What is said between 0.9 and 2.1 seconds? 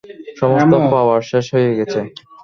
পাওয়ার শেষ হয়ে গেছে!